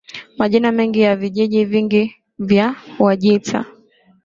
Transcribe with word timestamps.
Majina 0.37 0.71
mengi 0.71 1.01
ya 1.01 1.15
vijiji 1.15 1.65
vingi 1.65 2.15
vya 2.39 2.75
Wajita 2.99 3.65